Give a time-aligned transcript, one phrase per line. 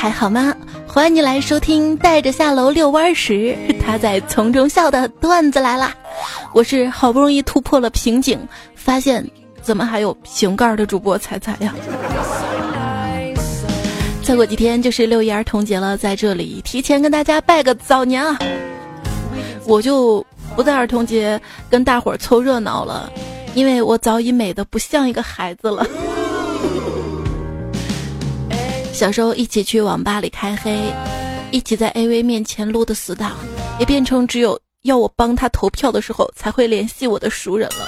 [0.00, 0.56] 还好吗？
[0.88, 3.54] 欢迎你来收听带着下楼遛弯时
[3.84, 5.94] 他在从中笑的段子来啦！
[6.54, 8.40] 我是好不容易突破了瓶颈，
[8.74, 9.22] 发现
[9.60, 11.74] 怎么还有瓶盖的主播彩彩呀。
[14.22, 18.38] 再过几天就是六一儿童节了，在这里提前跟大家拜个早年啊！
[19.66, 20.24] 我就
[20.56, 21.38] 不在儿童节
[21.68, 23.12] 跟大伙儿凑热闹了，
[23.52, 25.86] 因为我早已美的不像一个孩子了。
[29.00, 30.78] 小时候一起去网吧里开黑，
[31.50, 33.32] 一起在 AV 面前撸的死党，
[33.78, 37.86] 也变成只有要我帮他投票的时候才会联系我的熟人了。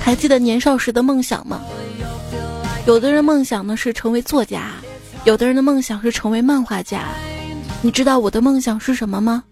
[0.00, 1.60] 还记得年少时的梦想吗？
[2.84, 4.72] 有的人梦想呢是成为作家，
[5.22, 7.04] 有的人的梦想是成为漫画家。
[7.80, 9.44] 你知道我的梦想是什么吗？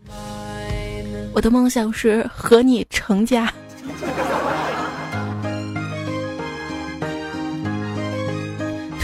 [1.32, 3.48] 我的梦想是和你成家。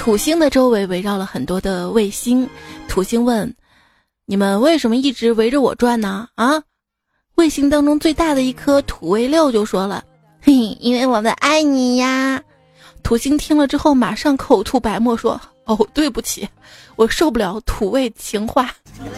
[0.07, 2.49] 土星的周围围绕了很多的卫星，
[2.87, 3.53] 土星问
[4.25, 6.63] ：“你们为什么一直围着我转呢？”啊，
[7.35, 10.05] 卫星当中最大的一颗土卫六就说了
[10.41, 12.41] ：“嘿，因为我们爱你呀。”
[13.03, 16.49] 土星听了之后马上口吐白沫说：“哦，对不起，
[16.95, 18.73] 我受不了土味情话。”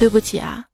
[0.00, 0.64] 对不起啊，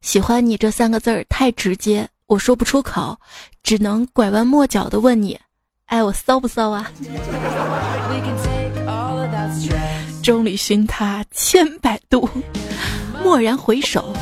[0.00, 2.08] 喜欢你这三个字儿太直接。
[2.28, 3.16] 我说不出口，
[3.62, 5.38] 只能拐弯抹角的问你
[5.86, 6.90] ：“哎我骚不骚啊？”
[10.24, 12.28] 众里寻他千百度，
[13.22, 14.12] 蓦然回首，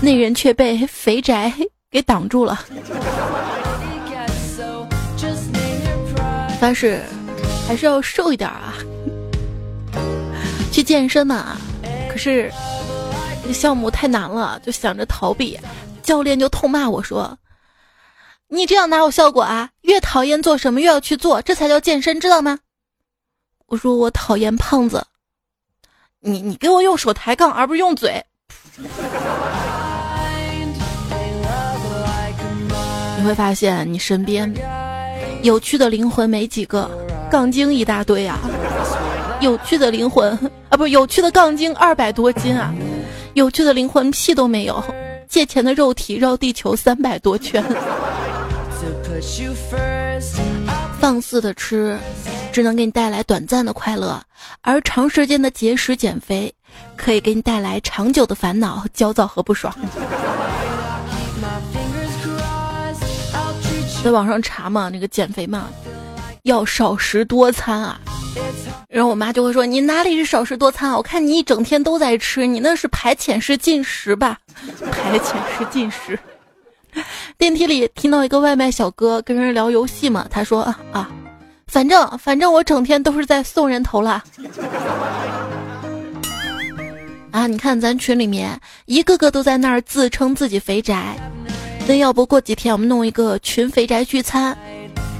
[0.00, 1.52] 那人却被肥宅
[1.90, 2.64] 给挡住了。
[6.60, 7.02] 但是
[7.66, 8.74] 还是要瘦一点啊！
[10.70, 11.56] 去健身嘛，
[12.08, 12.48] 可是
[13.42, 15.58] 这个项目太难了，就想着逃避。
[16.04, 17.38] 教练就痛骂我说
[18.48, 19.70] ：“你这样哪有效果啊？
[19.80, 22.60] 越讨厌做什么越要去做，这才叫健身，知道吗？”
[23.66, 25.04] 我说：“我讨厌胖子。”
[26.20, 28.24] 你你给我用手抬杠，而不是用嘴。
[33.18, 34.52] 你会发现你身边
[35.42, 36.90] 有趣的灵魂没几个，
[37.30, 38.38] 杠精一大堆啊！
[39.40, 40.32] 有趣的灵魂
[40.70, 42.72] 啊，不有趣的杠精二百多斤啊！
[43.34, 44.82] 有趣的灵魂屁都没有。
[45.34, 47.60] 借钱的肉体绕地球三百多圈，
[51.00, 51.98] 放肆的吃，
[52.52, 54.16] 只能给你带来短暂的快乐；
[54.60, 56.54] 而长时间的节食减肥，
[56.94, 59.74] 可以给你带来长久的烦恼、焦躁和不爽。
[64.04, 65.64] 在网上查嘛，那个减肥嘛，
[66.44, 68.00] 要少食多餐啊。
[68.88, 70.96] 然后我妈就会说：“你哪里是少食多餐啊？
[70.96, 74.38] 我看你一整天都在吃，你那是排遣式进食吧？
[74.92, 76.18] 排遣式进食。”
[77.36, 80.62] 电梯里听到一个外卖小哥跟人聊游戏嘛，他说
[80.92, 81.10] ：“啊，
[81.66, 84.22] 反正反正我整天都是在送人头了。”
[87.32, 88.56] 啊，你看咱群里面
[88.86, 91.16] 一个个都在那儿自称自己肥宅，
[91.88, 94.56] 那要不过几天我们弄一个群肥宅聚餐，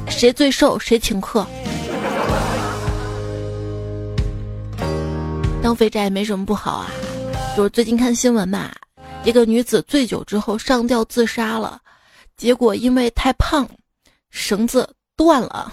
[0.09, 1.45] 谁最瘦谁请客。
[5.65, 6.91] 当肥宅也没什么不好啊，
[7.57, 8.71] 就是最近看新闻嘛，
[9.25, 11.81] 一个女子醉酒之后上吊自杀了，
[12.37, 13.67] 结果因为太胖，
[14.31, 14.87] 绳子
[15.17, 15.73] 断了。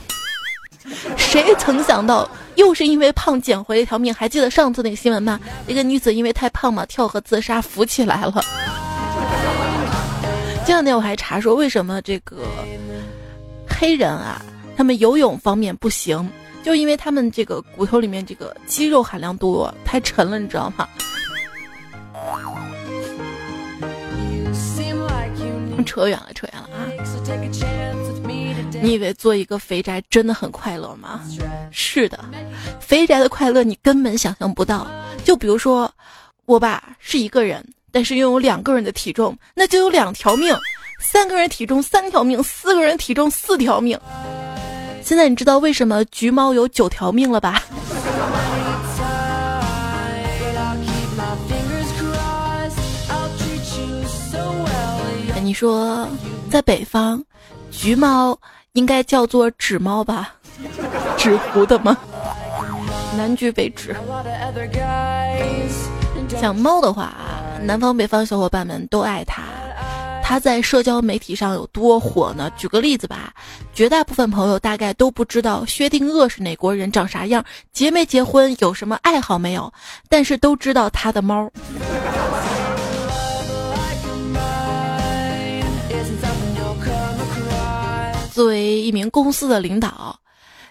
[1.17, 2.25] 谁曾想到
[2.55, 4.13] 又是因为胖捡回一条命？
[4.13, 5.37] 还记得上次那个新闻吗？
[5.67, 8.41] 一个女子因为太胖嘛，跳河自杀，浮起来了。
[10.65, 12.45] 这两天我还查说，为什么这个
[13.67, 14.41] 黑人啊，
[14.77, 16.31] 他们游泳方面不行？
[16.63, 20.87] 就因为他们这个骨头里面这个肌肉含量多，太沉了，你知道吗？
[25.83, 26.85] 扯远了，扯远了啊！
[28.81, 31.21] 你以为做一个肥宅真的很快乐吗？
[31.71, 32.23] 是的，
[32.79, 34.87] 肥宅的快乐你根本想象不到。
[35.23, 35.91] 就比如说，
[36.45, 40.55] 我吧是一个人，但是拥有两个人的体重，那就有两条命；
[41.01, 43.99] 三个人体重三条命，四个人体重四条命。
[45.03, 47.61] 现在你知道为什么橘猫有九条命了吧？
[55.43, 56.07] 你说，
[56.49, 57.21] 在北方，
[57.71, 58.37] 橘猫
[58.73, 60.33] 应该叫做纸猫吧？
[61.17, 61.97] 纸糊的吗？
[63.17, 63.93] 南橘北枳。
[66.39, 67.13] 像猫的话，
[67.63, 69.41] 南方北方小伙伴们都爱它。
[70.31, 72.49] 他在社交媒体上有多火呢？
[72.55, 73.33] 举个例子吧，
[73.73, 77.43] 绝大部分朋友大概都不知道薛定谔是哪国人，长啥样，
[77.73, 79.73] 结没结婚，有什么爱好没有，
[80.07, 81.51] 但是都知道他的猫。
[88.31, 90.17] 作为一名公司的领导，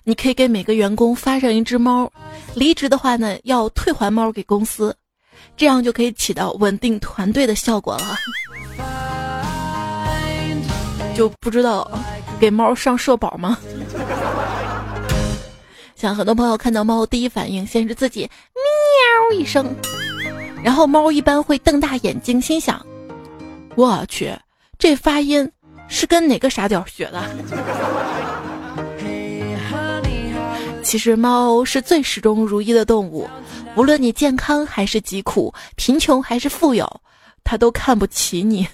[0.04, 2.10] 你可以给每个员工发上一只猫，
[2.54, 4.96] 离职的话呢，要退还猫给公司，
[5.54, 8.16] 这样就可以起到稳定团队的效果了。
[11.14, 11.90] 就不知道
[12.38, 13.58] 给猫上社保吗？
[15.94, 19.66] 像很多朋友看到猫，第一反应先是自己喵一声，
[20.62, 22.84] 然后猫一般会瞪大眼睛，心想：
[23.76, 24.34] 我去，
[24.78, 25.50] 这发音
[25.88, 27.22] 是跟哪个傻屌学的？
[30.82, 33.28] 其实猫是最始终如一的动物，
[33.76, 37.00] 无论你健康还是疾苦，贫穷还是富有，
[37.44, 38.66] 它都看不起你。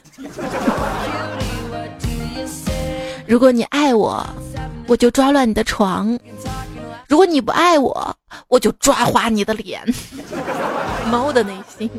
[3.27, 4.25] 如果你爱我，
[4.87, 6.17] 我就抓乱你的床；
[7.09, 8.17] 如果你不爱我，
[8.49, 9.83] 我就抓花你的脸。
[11.11, 11.91] 猫的内心。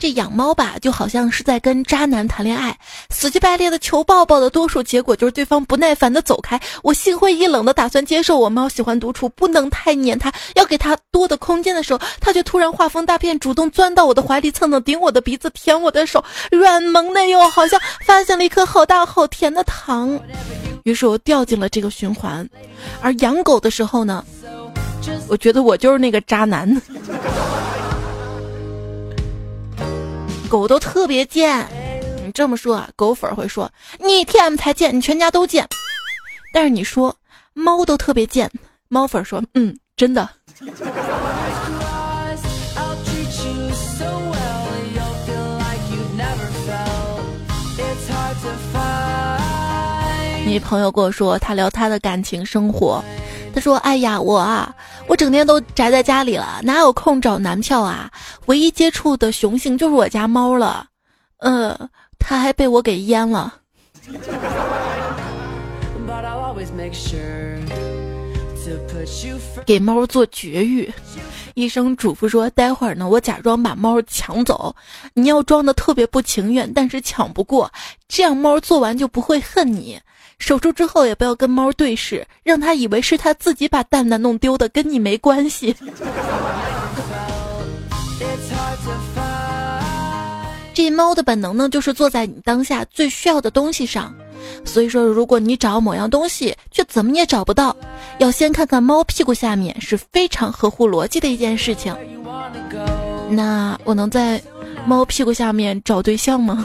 [0.00, 2.76] 这养猫吧，就好像是在跟渣男谈恋爱，
[3.10, 6.58] 死乞白赖的求抱抱的多数结果就是对方不耐烦的走开。
[6.82, 20.18] 我心灰意冷的打算接受我猫喜欢独处，不能太黏它，要给它多的空间的时候，它却突然画风大变，主动钻到我的怀里蹭蹭，顶我的鼻子，舔我的手，软萌的又好像发现了一颗好大好甜的糖。
[20.84, 22.48] 于是我掉进了这个循环。
[23.02, 24.24] 而养狗的时候呢，
[25.28, 26.80] 我觉得我就是那个渣男。
[30.50, 31.64] 狗都特别贱，
[32.26, 33.70] 你这么说啊，狗粉会说
[34.00, 35.64] 你 TM 才贱，你全家都贱。
[36.52, 37.16] 但是你说
[37.54, 38.50] 猫都特别贱，
[38.88, 40.28] 猫粉说嗯，真的。
[50.50, 53.00] 你朋友跟我说，他聊他的感情生活。
[53.54, 54.74] 他说：“哎呀，我啊，
[55.06, 58.10] 我整天都宅在家里了，哪有空找男票啊？
[58.46, 60.86] 唯一接触的雄性就是我家猫了，
[61.38, 61.78] 呃，
[62.18, 63.54] 他还被我给阉了。
[69.64, 70.92] 给猫做绝育，
[71.54, 74.74] 医生嘱咐说，待会儿呢，我假装把猫抢走，
[75.14, 77.70] 你要装的特别不情愿，但是抢不过，
[78.08, 80.00] 这样猫做完就不会恨你。”
[80.40, 85.76] 手术之后也不要跟猫对视，让它以为是它自己把蛋蛋弄丢的，跟你没关系。
[90.74, 94.12] 这猫的本能呢，就是坐在你当下最需要的东西上。
[94.64, 97.76] 所以说，如果你找某样东西却怎么也找不到，
[98.18, 101.94] 要先看看猫屁股下面，是非常合乎逻辑的一件事情。
[103.28, 104.42] 那我能在
[104.86, 106.64] 猫屁股下面找对象吗？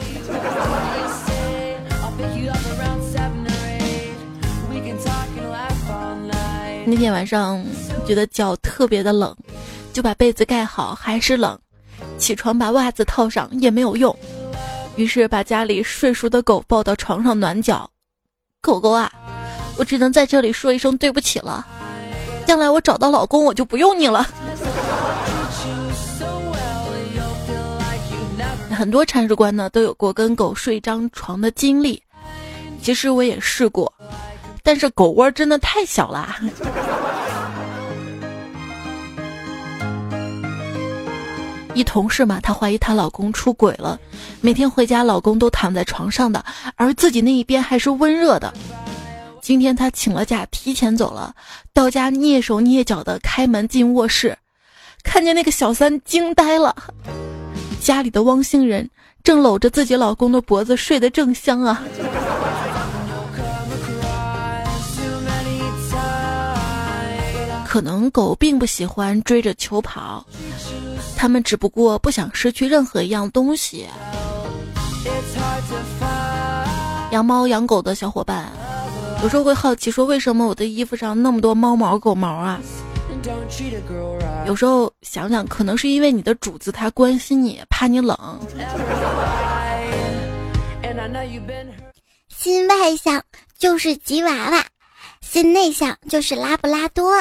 [6.87, 7.65] 那天晚上
[8.05, 9.35] 觉得脚特别的冷，
[9.91, 11.57] 就把被子盖好，还是冷。
[12.17, 14.15] 起床把袜子套上也没有用，
[14.95, 17.89] 于是把家里睡熟的狗抱到床上暖脚。
[18.61, 19.11] 狗狗啊，
[19.77, 21.65] 我只能在这里说一声对不起了。
[22.45, 24.27] 将来我找到老公，我就不用你了。
[28.69, 32.01] 很多铲屎官呢都有过跟狗睡一张床的经历，
[32.81, 33.91] 其实我也试过。
[34.65, 36.35] 但是狗窝真的太小了。
[41.75, 44.00] 一同事嘛，她怀疑她老公出轨了，
[44.41, 46.44] 每天回家老公都躺在床上的，
[46.77, 48.51] 而自己那一边还是温热的。
[49.41, 51.36] 今天她请了假，提前走了，
[51.72, 54.36] 到家蹑手蹑脚的开门进卧室，
[55.03, 56.75] 看见那个小三惊呆了，
[57.79, 58.89] 家里的汪星人
[59.22, 61.84] 正搂着自己老公的脖子睡得正香啊。
[67.75, 70.25] 可能狗并不喜欢追着球跑，
[71.17, 73.86] 它们只不过不想失去任何一样东西。
[77.12, 78.50] 养猫养狗的小伙伴，
[79.22, 82.62] 有时候会好奇说，为什么我的衣服上那么多猫毛狗毛啊？
[84.48, 88.17] 有时候想想，可能是因为你的主子他关心你，怕你冷。
[92.29, 93.22] 心外向
[93.60, 94.65] 就是吉娃娃，
[95.20, 97.13] 心内向就是拉布拉多。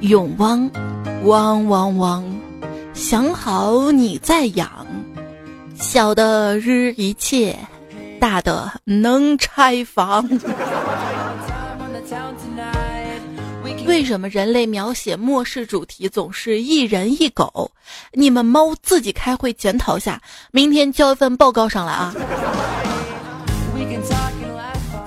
[0.00, 0.70] 永汪，
[1.24, 2.24] 汪汪汪，
[2.94, 4.86] 想好你再养，
[5.74, 7.56] 小的日一切，
[8.18, 10.26] 大的能拆房。
[13.86, 17.70] 为什么人类描写末世主题总是一人一狗？
[18.12, 22.14] 你们猫自己开会检讨下，明天交一份报告上来啊！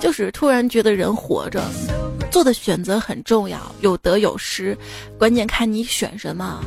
[0.04, 1.64] 就是突然觉得人活着，
[2.30, 4.76] 做的选择很重要，有得有失，
[5.18, 6.62] 关键看你选什么。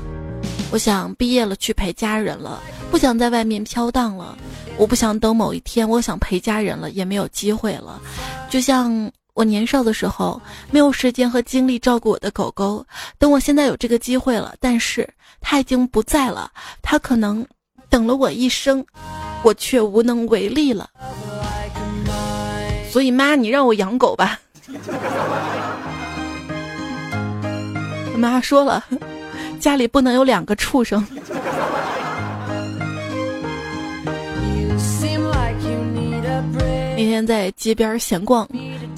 [0.72, 4.36] 我想毕业了去陪家人了，不想在外面飘荡了，
[4.76, 8.02] 我不想等某一天，我想陪家人了，也没有机会了。
[8.50, 10.42] 就像我年少的时候，
[10.72, 12.84] 没有时间和精力照顾我的狗狗。
[13.20, 15.08] 等我现在有这个机会了，但是
[15.42, 16.52] 它已经不在了。
[16.82, 17.46] 它可能
[17.88, 18.84] 等了我一生，
[19.44, 20.90] 我却无能为力了。
[22.98, 24.40] 所以妈，你让我养狗吧。
[28.18, 28.84] 妈说了，
[29.60, 31.06] 家里不能有两个畜生。
[36.98, 38.50] 那天在街边闲逛，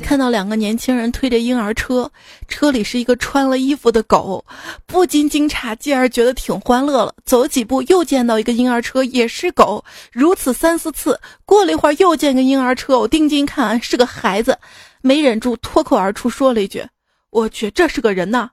[0.02, 2.10] 看到两个年轻人推着婴儿车，
[2.48, 4.46] 车里是一个穿了衣服的狗，
[4.86, 7.14] 不禁惊诧，继而觉得挺欢乐了。
[7.26, 11.20] 走几步又见到一个婴儿车，也是狗，如此三四次。
[11.44, 14.58] 过了一会儿又见个婴儿车，我定睛看是个孩子，
[15.02, 16.82] 没忍住脱口而出说了一句
[17.32, 18.50] ：“我去，这是个人呐！”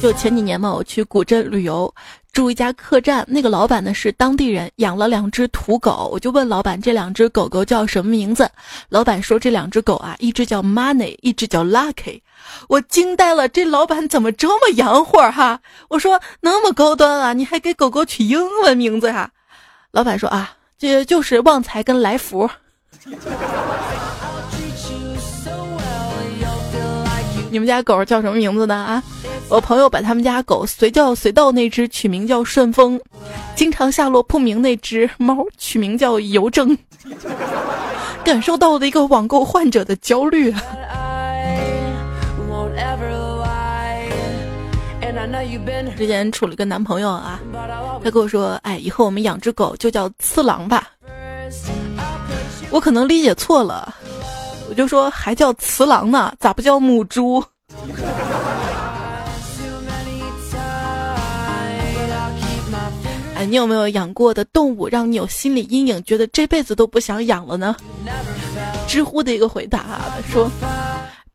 [0.00, 1.94] 就前几年嘛，我去古镇旅游，
[2.32, 6.08] 住一家客栈，那个老板呢是当地人，养了两只土狗。
[6.10, 8.50] 我就问老板这两只狗狗叫什么名字，
[8.88, 12.22] 老板说这两只狗啊，一只叫 Money，一只叫 Lucky。
[12.68, 15.60] 我惊呆了，这老板怎么这么洋货哈？
[15.90, 19.30] 我说那么高端啊，你还给狗狗取英文名字呀？
[19.90, 22.48] 老板说啊，这就是旺财跟来福。
[27.52, 29.02] 你们家狗叫什么名字呢啊？
[29.50, 32.98] 我朋友把他们家狗随叫随到那只取名叫顺风，
[33.56, 36.78] 经常下落不明那只猫取名叫邮政，
[38.24, 40.54] 感受到了一个网购患者的焦虑。
[45.96, 47.40] 之前处了个男朋友啊，
[48.04, 50.86] 他跟我说：“哎，以后我们养只狗就叫次郎吧。”
[52.70, 53.92] 我可能理解错了。
[54.68, 57.42] 我就说还叫雌狼呢，咋不叫母猪？
[63.44, 67.74] 你有没有养过的动物让你有心理阴影，觉得这辈子都不想养了呢？
[68.86, 70.50] 知乎的一个回答说：“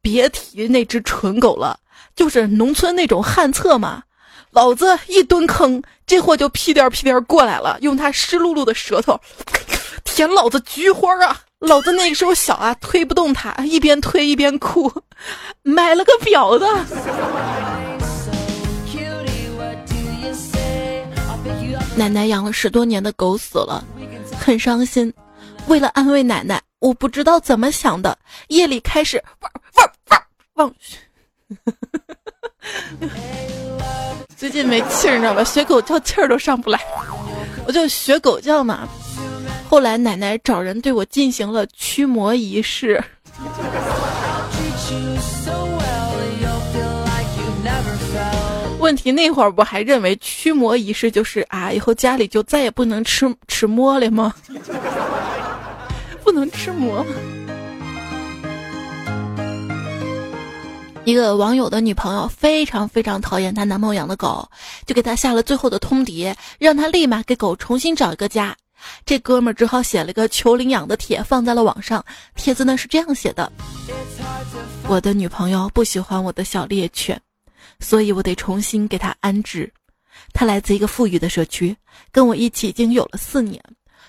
[0.02, 1.78] 别提那只蠢狗了，
[2.16, 4.04] 就是农村那种旱厕嘛，
[4.52, 9.20] 老子一蹲坑，这货就屁颠屁颠过来了，用它湿漉漉的舌头
[10.04, 14.92] 舔老子菊花啊！”老子那个时候小啊，推不动它，一边推一边哭，
[15.64, 16.66] 买了个婊子。
[21.96, 23.84] 奶奶养了十多年的狗死了，
[24.40, 25.14] 很伤心。
[25.68, 28.18] 为了安慰奶奶，我不知道怎么想的，
[28.50, 30.22] 夜里开始汪汪汪
[30.56, 30.76] 汪。
[34.36, 35.44] 最近没气儿，你知道吧？
[35.44, 36.80] 学狗叫气儿都上不来，
[37.66, 38.88] 我就学狗叫嘛。
[39.70, 43.04] 后来奶奶找人对我进行了驱魔仪式。
[48.86, 54.32] 问题那会儿我还认为驱魔仪式就是啊，以后家里就再也不能吃吃馍了吗？
[56.24, 57.04] 不能吃馍。
[61.04, 64.48] 一个网友的女朋友非常非常讨厌她男朋友养的狗，
[64.86, 68.56] 就给他下了最后的通牒，让他立马给狗重新找一个家。
[69.04, 72.06] 这哥们儿只好写了个求领养的帖，放在了网上。
[72.36, 73.52] 帖子呢是这样写的：
[74.88, 77.20] 我的女朋友不喜欢我的小猎犬，
[77.80, 79.72] 所以我得重新给他安置。
[80.34, 81.76] 他来自一个富裕的社区，
[82.12, 83.62] 跟我一起已经有了四年。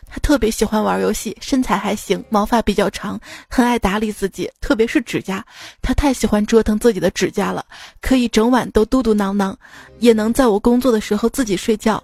[0.09, 3.19] 他特别喜欢玩游戏，身材还行，毛发比较长，
[3.49, 5.45] 很爱打理自己，特别是指甲。
[5.83, 7.65] 他太喜欢折腾自己的指甲了，
[8.01, 9.53] 可以整晚都嘟嘟囔囔，
[9.99, 12.03] 也能在我工作的时候自己睡觉。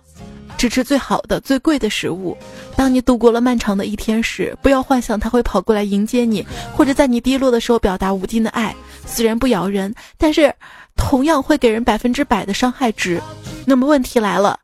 [0.59, 2.37] 只吃最好的、最贵的食物。
[2.77, 8.75] 当你度过了漫长的一天时，不要幻想他会跑过来迎接你，或者在你低落的时候表达无尽的爱。
[9.07, 10.55] 虽然不咬人，但是
[10.97, 13.21] 同样会给人百分之百的伤害值。
[13.67, 14.59] 那么问题来了，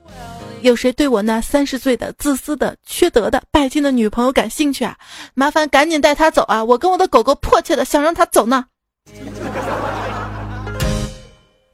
[0.62, 4.96] 有谁对我那三十岁的、自私的、缺德的、拜金的女朋友感兴趣啊？
[5.34, 6.64] 麻烦赶紧带她走啊！
[6.64, 8.64] 我跟我的狗狗迫切的想让她走呢。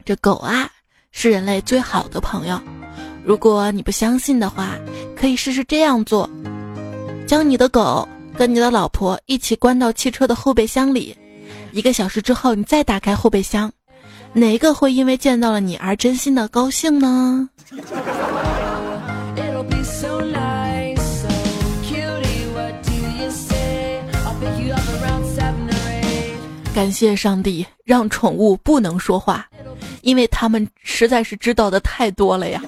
[0.05, 0.71] 这狗啊，
[1.13, 2.61] 是人类最好的朋友。
[3.25, 4.77] 如果你不相信的话，
[5.17, 6.29] 可以试试这样做：
[7.27, 8.07] 将你的狗
[8.37, 11.17] 跟你的老婆一起关到汽车的后备箱里，
[11.73, 13.73] 一个小时之后你再打开后备箱，
[14.35, 17.49] 哪个会因为见到了你而真心的高兴呢？
[26.75, 29.47] 感谢上帝，让宠物不能说话，
[30.03, 32.61] 因为他们实在是知道的太多了呀。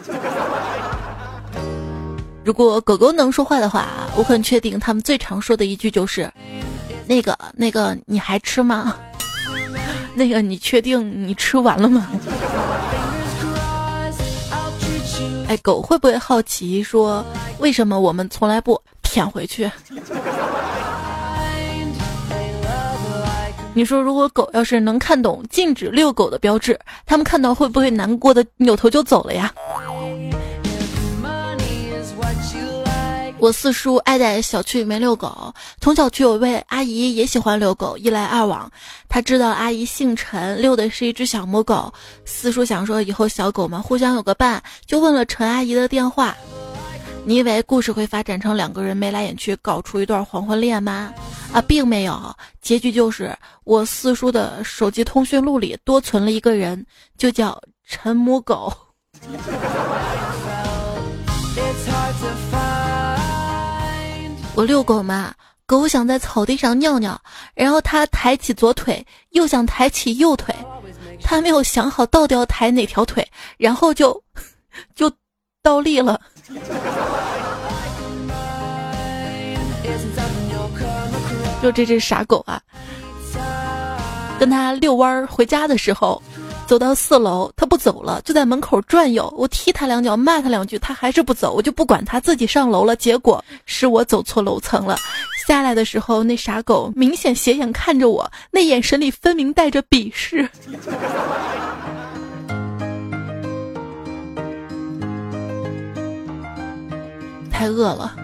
[2.44, 6.32] 如果狗狗能说话的话，我很确定他们最常说的一句就是
[7.04, 8.96] ：“那个那个，你还吃吗？”
[10.18, 12.08] 那个你确定你吃完了吗？
[15.46, 17.22] 哎，狗会不会好奇说，
[17.58, 19.70] 为什么我们从来不舔回去？
[23.74, 29.52] 你说，如果狗要是能看懂禁止遛狗的标志，他们看到会不会难过的扭头就走了呀？
[33.46, 38.68] 我四叔爱在小区里面遛狗，同小区有位阿姨也喜欢遛狗，一来二往，
[39.08, 41.94] 他知道阿姨姓陈，遛的是一只小母狗。
[42.24, 46.36] 四叔想说以后小狗们互相有个伴，就问了陈阿姨的电话。
[47.24, 51.14] 你以为故事会发展成两个人眉来眼去，搞出一段黄昏恋吗？
[51.52, 56.84] 啊，并没有，结局就是我四叔的手机通讯录里多存了一个人，
[57.16, 58.72] 就叫陈母狗。
[64.56, 65.34] 我遛狗嘛，
[65.66, 67.20] 狗想在草地上尿尿，
[67.54, 70.54] 然后它抬起左腿，又想抬起右腿，
[71.22, 73.26] 它没有想好到底要抬哪条腿，
[73.58, 74.18] 然后就
[74.96, 75.12] 就
[75.62, 76.18] 倒立了。
[81.62, 82.58] 就这只傻狗啊，
[84.38, 86.22] 跟他遛弯儿回家的时候，
[86.66, 89.32] 走到四楼，他不走了，就在门口转悠。
[89.36, 92.96] 我踢他两脚，骂他两句，他还是不走，我就不管他，自己上楼了。
[92.96, 94.96] 结果是我走错楼层了。
[95.46, 100.48] 下来的时候，那傻狗明显斜眼看着我，那眼神里分明带着鄙视。
[107.48, 108.16] 太饿了，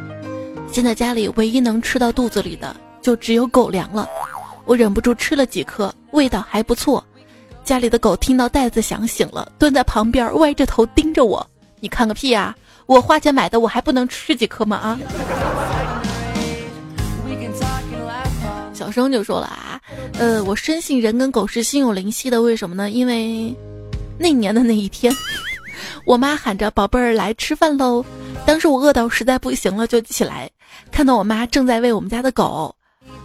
[0.72, 4.08] 现在家里唯一能吃到肚子里的就只有狗粮了。
[4.64, 7.02] 我忍不住吃了几颗，味道还不错。
[7.64, 11.47] 家里的狗听到袋子响醒了，蹲在旁边歪着头盯着我。
[11.81, 12.54] 你看个屁啊！
[12.87, 14.76] 我花钱买的，我还不能吃几颗吗？
[14.76, 14.99] 啊！
[18.75, 19.81] 小生就说了啊，
[20.19, 22.42] 呃，我深信人跟狗是心有灵犀的。
[22.42, 22.90] 为什么呢？
[22.90, 23.54] 因为
[24.19, 25.15] 那年的那一天，
[26.04, 28.04] 我妈喊着宝贝儿来吃饭喽。
[28.45, 30.50] 当时我饿到实在不行了，就起来，
[30.91, 32.75] 看到我妈正在喂我们家的狗。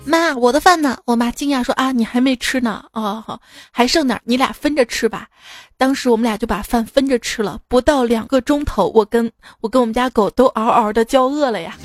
[0.08, 0.98] 妈，我的饭呢？
[1.06, 2.86] 我妈惊讶说：“啊，你还没吃呢？
[2.94, 3.40] 哦，好，
[3.72, 5.28] 还剩点，你俩分着吃吧。”
[5.78, 7.60] 当时我们俩就把饭分着吃了。
[7.68, 11.78] 不到两个钟头，我跟我跟我们家狗都嗷嗷的叫饿了呀。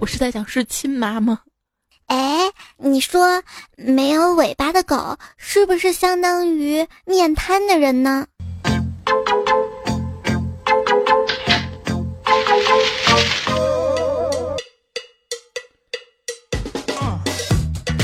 [0.00, 1.40] 我是在讲是亲妈吗？
[2.06, 3.42] 哎，你说
[3.76, 8.26] 没有尾巴的狗是不是相当于面瘫的人呢？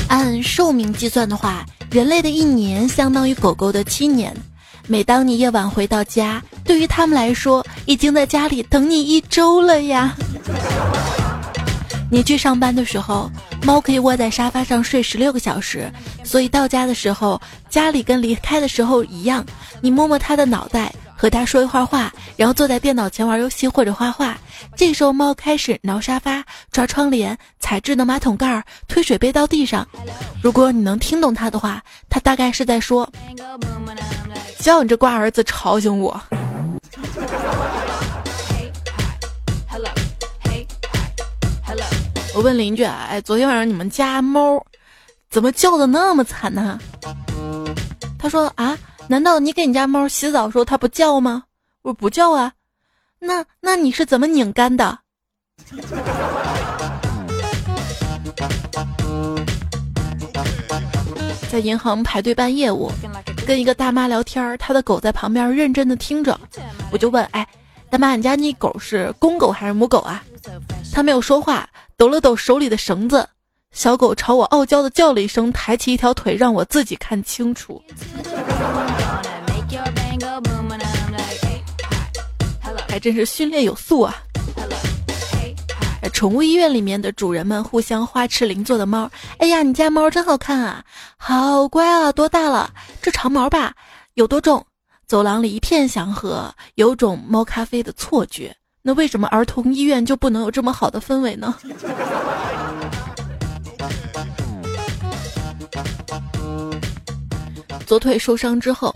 [0.07, 4.35] 按寿命计算的话，人类的一年相当于狗狗的七年。
[4.87, 10.15] 每当你夜晚回到家，对于他们来说，已经在家里等你一周了呀。
[12.11, 13.31] 你去上班的时候，
[13.63, 15.91] 猫可以窝在沙发上睡十六个小时，
[16.23, 19.43] 所以到家的时候，家里跟离开的时候一样。
[19.81, 20.93] 你摸摸它的脑袋。
[21.17, 24.37] 和他说一会儿话，然后坐在电脑前玩游戏或者画画。
[24.75, 29.87] 这时候猫开始挠沙发、抓窗帘、踩智能马桶盖、推水杯到地上。
[30.41, 33.09] 如果你能听懂它的话，它大概是在说
[34.59, 36.21] ：“叫你这瓜儿子吵醒我。”
[42.35, 44.61] 我问邻居：“哎，昨天晚上你们家猫
[45.29, 46.77] 怎么叫的那么惨呢？”
[48.19, 51.43] 他说：“啊。”难道你给你家猫洗澡的时候它不叫吗？
[51.83, 52.53] 我说不叫啊，
[53.19, 54.97] 那那你是怎么拧干的？
[61.51, 62.91] 在银行排队办业务，
[63.45, 66.37] 跟一个大妈聊天，她的狗在旁边认真的听着。
[66.91, 67.47] 我就问，哎，
[67.89, 70.23] 大妈，你家那狗是公狗还是母狗啊？
[70.91, 73.27] 她没有说话，抖了抖手里的绳子。
[73.75, 77.83] 小狗朝我傲娇的叫了一声，抬起一条腿让我自己看清楚。
[82.87, 84.15] 还真是训练有素啊！
[86.13, 89.11] 宠物医院里面的主人们互相花痴邻座的猫。
[89.39, 90.81] 哎呀，你家猫真好看啊，
[91.17, 92.71] 好乖啊，多大了？
[93.01, 93.73] 这长毛吧，
[94.13, 94.65] 有多重？
[95.05, 98.55] 走廊里一片祥和，有种猫咖啡的错觉。
[98.81, 101.53] 那为什么儿童医院就不能有这么好的氛围呢？
[107.85, 108.93] 左腿受伤之后。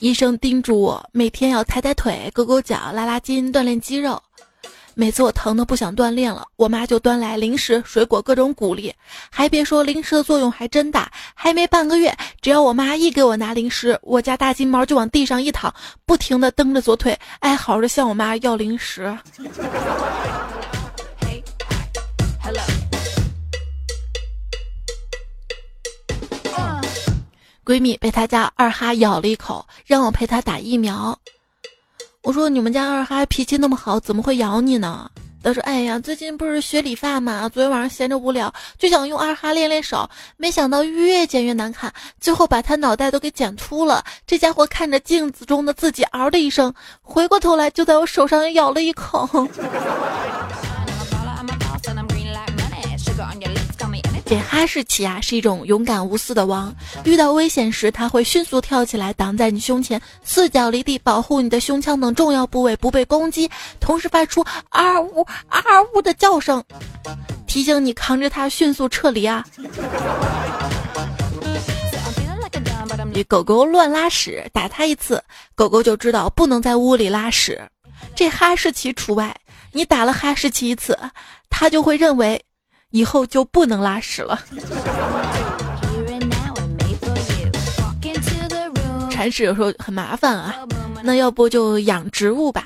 [0.00, 4.20] 医生叮嘱我每天要抬抬腿、勾勾脚、拉拉筋，锻炼肌肉。
[4.96, 8.92] 每次我疼的不想锻炼了，我妈就端来零食、水果，各种鼓励。
[9.30, 11.10] 还别说，零食的作用还真大。
[11.34, 19.16] 还没半个月，只要我妈一给我拿零食，我家大金毛就往地上一躺，不停的蹬着左腿，哀嚎着向我妈要零食。
[27.64, 31.18] 闺蜜被她家二哈咬了一口，让我陪她打疫苗。
[32.22, 35.10] 我说你们家二哈脾气那么好，怎么会咬你呢？
[35.42, 44.02] 她说：“哎呀，最近不是学理发嘛，昨天晚上闲着无聊，就想用二哈练练手，没想到越剪越难看，最后把他脑袋都给剪秃了。
[44.26, 46.72] 这家伙看着镜子中的自己，嗷的一声，
[47.02, 49.28] 回过头来就在我手上咬了一口。
[54.34, 56.74] ”这哈士奇啊，是一种勇敢无私的王。
[57.04, 65.62] 遇到危险时，它会迅速跳起来挡在你胸前，四脚离地，保护你的胸腔等重要部位不被攻击，同时发出啊呜啊
[65.94, 66.60] 呜的叫声，
[67.46, 69.46] 提醒你扛着它迅速撤离啊。
[73.28, 75.22] 狗狗乱拉屎，打它一次，
[75.54, 77.62] 狗狗就知道不能在屋里拉屎。
[78.16, 79.32] 这哈士奇除外，
[79.70, 80.98] 你打了哈士奇一次，
[81.48, 82.44] 它就会认为。
[82.94, 84.38] 以后就不能拉屎了。
[89.10, 90.54] 铲屎有时候很麻烦啊，
[91.02, 92.62] 那要不就养植物吧。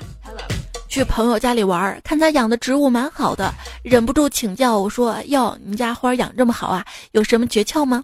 [0.87, 8.03] 去朋友家里玩，看他养的植物蛮好的，忍不住请教我说：“哟，你家花养这么好啊，有什么诀窍吗？”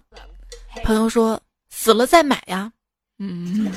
[0.82, 2.72] 朋友说：“死了再买呀。”
[3.22, 3.70] 嗯。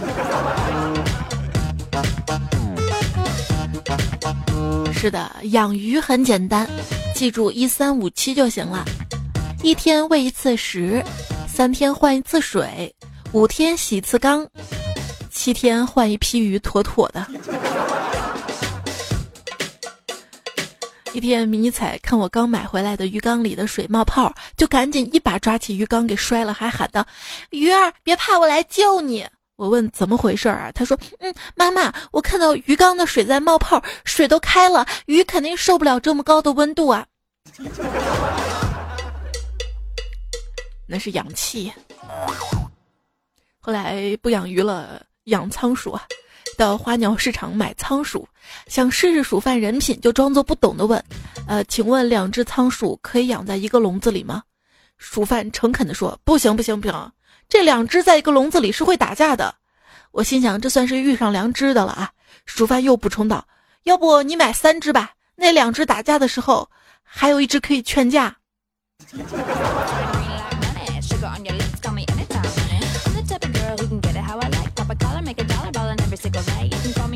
[4.92, 6.68] 是的，养鱼很简单。
[7.20, 8.86] 记住一三五七就行了，
[9.62, 11.04] 一天喂一次食，
[11.50, 12.96] 三天换一次水，
[13.34, 14.48] 五天洗一次缸，
[15.30, 17.28] 七天换一批鱼，妥妥的。
[21.12, 27.06] 一天，迷彩看我刚买回来的鱼缸里的水冒泡，就赶紧一把抓起鱼缸给摔了，还喊道
[27.52, 29.28] ：“鱼儿别怕，我来救你。”
[29.60, 30.72] 我问怎么回事啊？
[30.74, 37.06] 他说：“嗯，妈妈，我看到鱼缸的水在冒泡，水都开了，鱼肯定受不了这么高的温度啊。
[40.88, 41.70] ”那是氧气。
[43.60, 46.08] 后来不养鱼了，养仓鼠啊。
[46.58, 48.26] 到花鸟市场买仓鼠，
[48.68, 51.04] 想试试鼠贩人品，就装作不懂的问
[51.50, 54.42] ：“呃，请问两只仓鼠可以养在一个笼子里吗？”
[54.98, 57.12] 鼠贩诚恳地说：“不行，不行，不行。”
[57.50, 59.56] 这两只在一个笼子里是会打架的，
[60.12, 62.12] 我心想这算是遇上良知的了啊。
[62.46, 63.48] 熟饭又补充道
[63.84, 66.70] ：“要不你买三只吧，那两只打架的时候，
[67.04, 68.38] 还有一只可以劝架。”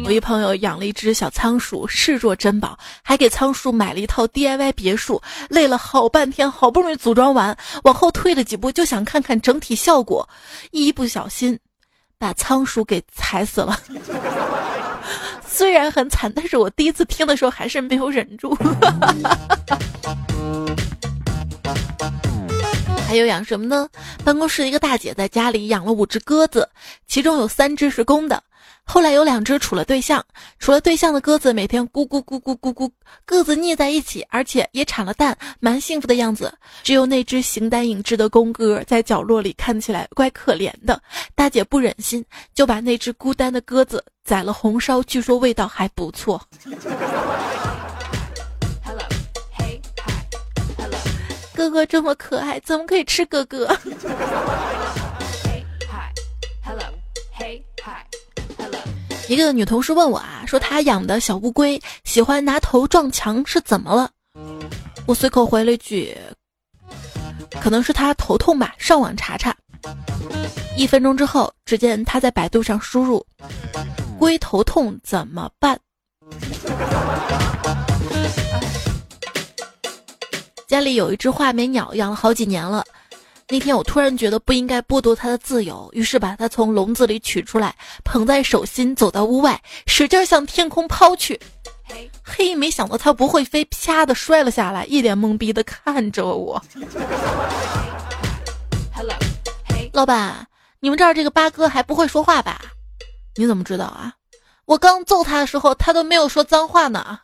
[0.05, 10.27] 我一朋友养了一只小仓鼠，视若珍宝，还给仓鼠买了一套 DIY 别墅，累了好半天，好不容易组装完，往后退了几步，就想看看整体效果，
[10.71, 11.59] 一不小心
[12.17, 13.79] 把仓鼠给踩死了。
[15.47, 18.57] 虽然很惨，但是我第一次听的时候还是没有忍住。
[23.07, 23.87] 还有养什么呢？
[24.23, 26.67] 办公室一个大姐在家里养了五只鸽子，
[27.05, 28.41] 其中有三只是公的。
[28.85, 30.23] 后来有两只处了对象，
[30.59, 32.89] 处了对象的鸽子每天咕咕咕咕咕咕，
[33.25, 36.53] 各自腻在一起，而且也产了蛋，蛮幸福的样子。
[36.83, 41.01] 只有那只形单影只的公鸽在角落里看起来怪可怜的。
[41.33, 46.39] 大姐不忍心，就把那只孤单的鸽子宰了红烧，据说味道还不错。
[51.55, 53.75] 哥哥这么可爱，怎么可以吃哥哥？
[59.33, 64.07] 一个女同事问我啊，说她养的小乌龟喜欢拿头撞墙，是怎么了？
[65.07, 66.15] 我随口回了一句，
[67.59, 69.55] 可能是他头痛吧，上网查查。
[70.77, 73.25] 一分钟之后，只见他在百度上输入
[74.19, 75.79] “龟头痛怎么办”。
[80.67, 82.85] 家里有一只画眉鸟，养了好几年了。
[83.49, 91.39] 那天我突然觉得不应该剥夺它的自由，于是把它从笼子里取出来，捧在手心，走到屋外，使劲向天空抛去。
[92.23, 96.61] 嘿，没想到它不会飞，啪的摔了下来，一脸懵逼的看着我。
[99.91, 100.47] 老板，
[100.79, 102.59] 你们这儿这个八哥还不会说话吧？
[103.35, 104.13] 你怎么知道啊？
[104.65, 107.19] 我刚揍他的时候，他都没有说脏话呢。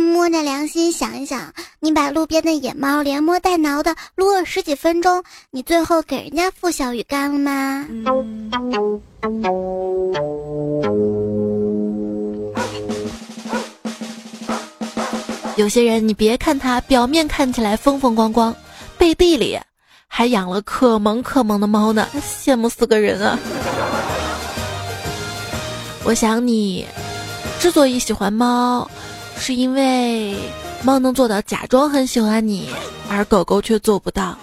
[0.00, 7.86] 摸着良心想一想，你把路边的野猫连摸带挠的撸了十几分钟，你最后给人家付小鱼干了吗？
[15.56, 18.54] 有些人，你别看他表面看起来风风光光，
[18.96, 19.58] 背地里
[20.08, 23.38] 还养了可萌可萌的猫呢，羡慕死个人啊！
[26.02, 26.86] 我想你
[27.60, 28.90] 之所以喜欢猫。
[29.40, 30.36] 是因为
[30.82, 32.68] 猫能做到假装很喜欢你，
[33.08, 34.36] 而狗狗却做不到。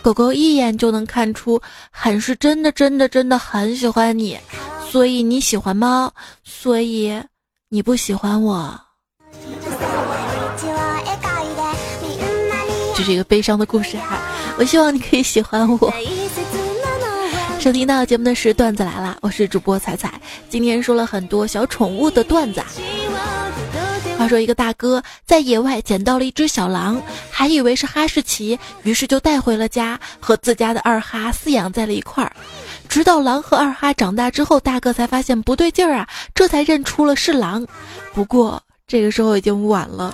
[0.00, 4.38] 狗狗一眼就能看出，很是真的真的真的很喜欢你，
[4.90, 6.10] 所以你喜欢猫，
[6.42, 7.22] 所以
[7.68, 8.80] 你不喜欢我。
[12.96, 14.18] 这是一个悲伤的故事哈，
[14.58, 15.92] 我希望你可以喜欢我。
[17.60, 22.62] 收听到节目的是段子来了，我是主播彩彩，今天说了很多小宠物的段子。
[24.18, 27.00] 话说一个大哥在野外捡到了一只小狼，
[27.30, 32.32] 还以为是哈士奇，于是就带回了家，和自家的二哈饲养在了一块儿。
[32.88, 37.64] 直到狼和二哈长大之后，大哥才发现不对劲儿啊，这才认出了是狼。
[38.12, 40.12] 不过这个时候已经晚了。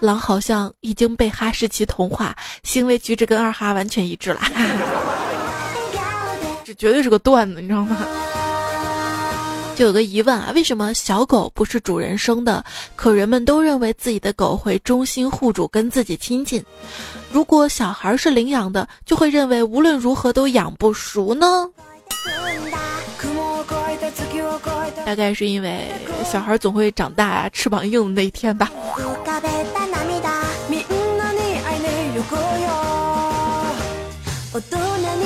[0.00, 4.40] 狼好像已经被哈士奇同化，行为举止跟二哈完全一致了。
[6.64, 7.96] 这绝对是个段子，你知道吗？
[9.76, 12.64] 就有个疑问啊，为什么小狗不是主人生的，
[12.96, 16.64] 可人们都认为自己的狗会忠心护主，跟自己亲近？
[17.30, 21.68] 如果小孩是领养的，就会认为无论如何都养不熟呢？
[25.04, 25.92] 大概是因为
[26.24, 28.70] 小孩总会长大啊，翅膀硬的那一天吧。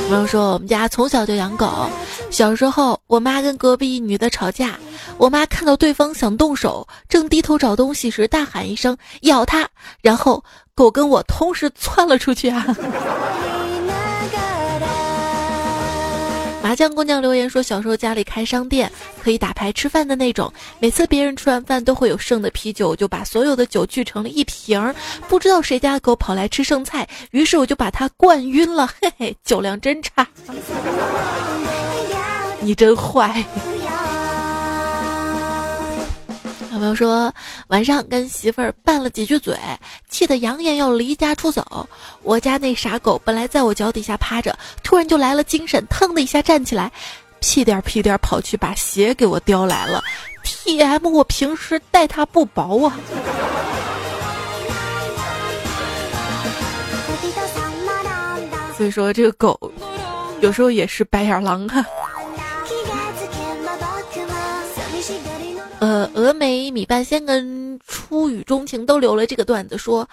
[0.09, 1.89] 朋友说，我们家从小就养狗。
[2.31, 4.79] 小时候，我妈跟隔壁一女的吵架，
[5.18, 9.68] 我妈看到对方想动手，正低头找东西时，大喊一声“咬他”，
[10.01, 10.44] 然后
[10.77, 12.64] 狗跟我同时窜了出去啊。
[16.62, 18.88] 麻将姑娘留言说，小时候家里开商店，
[19.20, 20.53] 可以打牌吃饭的那种。
[20.79, 24.94] 每次别人吃完饭都会有剩的啤酒，就把所有的酒聚成了一瓶儿。
[25.27, 28.87] 不知道谁家的狗跑来吃剩菜，于是我就把它灌晕了。
[28.87, 30.29] 嘿嘿，酒量真差，
[32.61, 33.44] 你真坏。
[36.70, 37.33] 小朋友说，
[37.68, 39.57] 晚上跟媳妇儿拌了几句嘴，
[40.09, 41.88] 气得扬言要离家出走。
[42.23, 46.90] 我家那傻狗本来在我脚底下趴着，突然就来了精神，腾的一下站起来，
[47.40, 50.03] 屁颠屁颠跑去把鞋给我叼来了。
[50.42, 52.96] T M，我平时待它不薄啊。
[58.77, 59.61] 所以说，这个狗
[60.40, 61.85] 有时候也是白眼狼啊。
[65.81, 70.07] 呃，峨眉米半仙跟初雨钟情都留了这个段子，说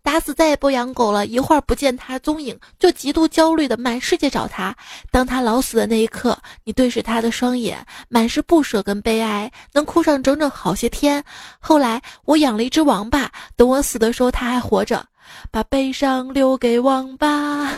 [0.00, 4.74] 打死再也不养狗了，一会儿不见它踪影，就极度焦虑的满世界找它。
[5.10, 11.22] 当它老死的那一刻，你对视它的双眼，满是不舍跟悲哀，能哭上整整好些天。
[11.58, 15.04] 后来我养了一只王八，等我死的时候它还活着，
[15.50, 17.72] 把悲伤留给王八。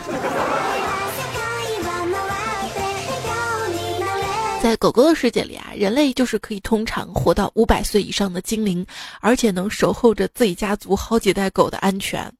[4.61, 8.85] 在狗狗的世界里啊，人类就是可以通常活到五百岁以上的精灵，
[9.19, 12.31] 而且能守候着自己家族好几代狗的安全。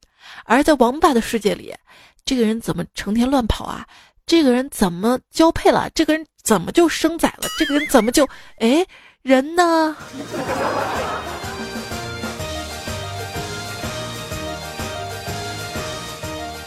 [0.44, 1.74] 而在王八的世界里，
[2.24, 3.84] 这个人怎么成天乱跑啊？
[4.24, 5.90] 这个人怎么交配了？
[5.96, 7.48] 这个人怎么就生崽了？
[7.58, 8.24] 这个人怎么就……
[8.58, 8.86] 哎，
[9.22, 9.96] 人呢？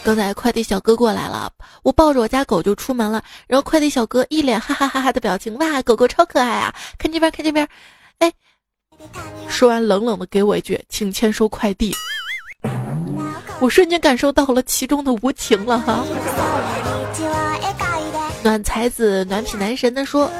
[0.06, 1.50] 刚才快递小哥过来了，
[1.82, 3.20] 我抱着我家狗就出门了。
[3.48, 6.72] 然后快递小哥一脸哈哈哈哈的表情，哇，狗狗超可爱啊！
[6.96, 7.66] 看这边，看这边，
[8.20, 8.32] 哎，
[9.48, 11.92] 说完冷冷的给我一句，请签收快递。
[13.58, 16.04] 我瞬间感受到了其中的无情了哈。
[18.44, 20.30] 暖才子暖痞男神的说，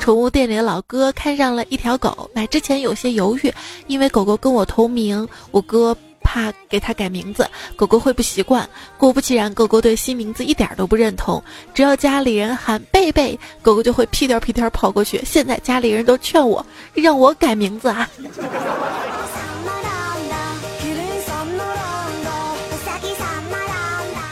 [0.00, 3.52] 宠物店里的老哥看上了一条狗，买之前有些犹豫，
[3.86, 5.94] 因为狗狗跟我同名，我哥。
[6.24, 8.68] 怕给它改名字，狗狗会不习惯。
[8.98, 11.40] 果不其然，狗狗对新名字一点都不认同。
[11.72, 15.22] 只要家里人喊贝贝，狗狗就会屁颠屁颠跑过去。
[15.24, 18.10] 现在家里人都劝我，让我改名字啊。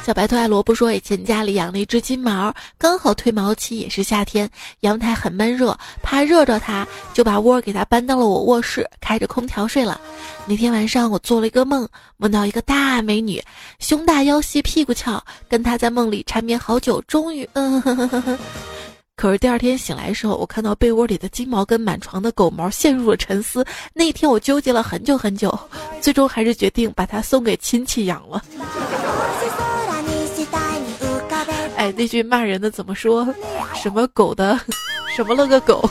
[0.04, 6.84] 小白兔爱萝卜说：“以前家里养了一只金毛，刚好褪毛期，也是夏天，阳台很闷热，怕热着它，
[7.14, 10.00] 就把窝给它搬到了我卧室，开着空调睡了。
[10.44, 13.40] 那天晚上我做了一个梦，梦到一个大美女，
[13.78, 17.48] 胸大腰细屁股翘，跟她在梦里缠绵好久，终于……
[17.52, 17.80] 嗯，
[19.14, 23.64] 可是第二天醒来的时候，我看到被窝里的金毛跟满床的狗毛，陷入了沉思。
[23.94, 25.56] 那天我纠结了很久很久，
[26.00, 28.42] 最终还是决定把它送给亲戚养了。
[31.82, 33.26] ”哎，那句骂人的怎么说？
[33.74, 34.56] 什么狗的，
[35.16, 35.82] 什么了个狗？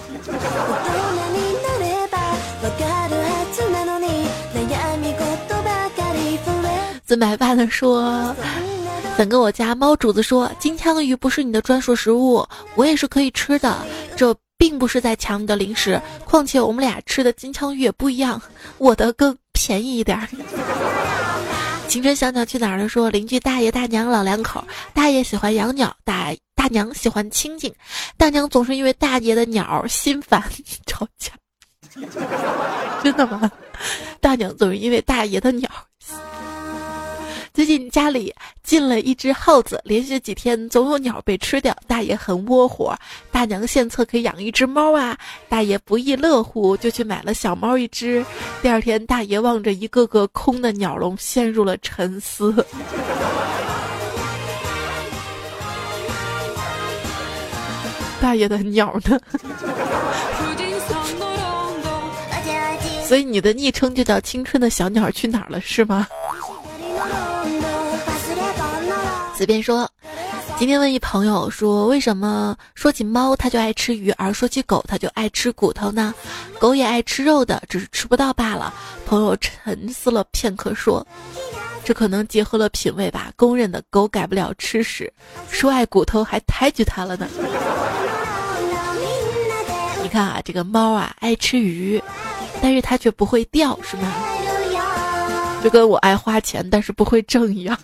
[7.04, 8.34] 自买饭的说，
[9.18, 13.76] 想跟我家猫主子说，金枪鱼不是你的专属食物，我也是可以吃的。
[14.16, 18.42] 这并不是在抢你的零食，况且我们俩吃的金枪鱼也不一样，
[18.78, 20.18] 我的更便宜一点。
[21.92, 22.88] 青春小鸟去哪儿了？
[22.88, 27.70] 说邻居大爷大娘老两口，大爷喜欢养鸟，大大娘喜欢清静，
[28.16, 30.42] 大娘总是因为大爷的鸟心烦
[30.88, 31.34] 吵架。
[33.04, 33.52] 真的吗？
[34.22, 35.70] 大娘总是因为大爷的鸟。
[37.54, 38.34] 最近家里
[38.64, 42.96] 进了一只耗子，连续几天总有鸟被吃掉，大爷很窝火。
[43.30, 45.18] 大娘献策可以养一只猫啊，
[45.50, 48.26] 大爷不亦乐乎，就去买了小猫一只。
[48.62, 52.56] 第二天，大爷望着一个个空的鸟笼，陷入了沉思。
[58.22, 59.20] 大爷的鸟呢？
[63.04, 66.08] 所以你的昵称就叫“青春的小鸟去哪儿了”是吗？
[69.42, 69.90] 随便说，
[70.60, 76.14] 今天问一朋友说，为什么说起猫它就爱吃鱼，而说起狗它就爱吃骨头呢？
[76.60, 78.72] 狗也爱吃肉的，只是吃不到罢了。
[79.04, 81.04] 朋友沉思了片刻说，
[81.84, 83.32] 这可能结合了品味吧。
[83.36, 85.12] 公认的狗改不了吃屎，
[85.50, 87.28] 说爱骨头还抬举它了呢。
[90.04, 92.00] 你看啊，这个猫啊爱吃鱼，
[92.62, 94.14] 但是它却不会钓，是吗？
[95.64, 97.76] 就跟我爱花钱，但是不会挣一样。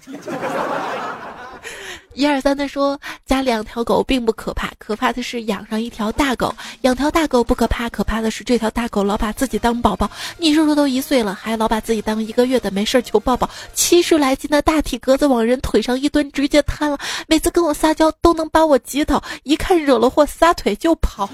[2.17, 6.51] 一二三的说，家两条狗并不可怕，可怕的是养上一条大狗。
[6.81, 10.09] 养条大狗不可怕，可怕的是这条大狗老把自己当宝宝。
[10.39, 13.47] 你叔叔都一岁了，还老把自己当一个月的，没事求抱抱。
[13.75, 16.97] 七十来斤的大体格子往人腿上一蹲，直接瘫了。
[17.27, 21.29] 每次跟我撒娇都能把我挤倒，一看惹了祸，撒腿就跑。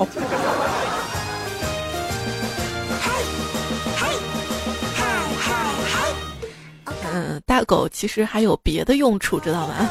[7.13, 9.89] 嗯，大狗其实还有别的用处，知道吗？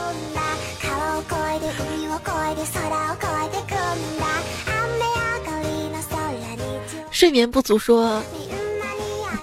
[7.10, 8.20] 睡眠不足说，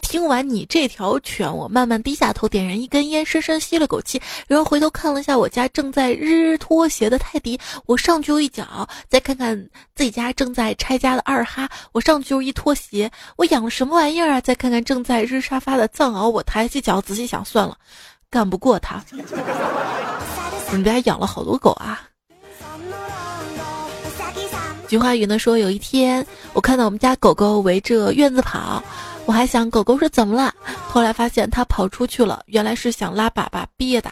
[0.02, 14.42] 听完你这条犬，我慢慢低下头，点燃一根烟，深深吸了口气，然后回头看了一下我家正在日拖鞋的泰迪，我上去又一脚，再看看自己家正在拆家的二哈，我上去又一拖鞋，我养了什么玩意儿啊？
[14.42, 17.78] 再看看正在日沙发的藏獒，我抬起脚仔细想，算了，
[18.30, 19.02] 干不过他。
[20.72, 22.09] 你们家养了好多狗啊？
[24.90, 28.82] 菊花鱼呢说，有一天我看到我们家狗狗围着院子跑，
[29.28, 30.52] 我还想狗狗是怎么了，
[30.88, 34.12] 后来发现它跑出去了，原来是想拉粑粑憋的。